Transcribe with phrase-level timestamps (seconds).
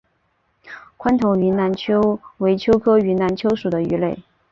[0.97, 4.17] 宽头云南鳅为鳅科云南鳅属的鱼类。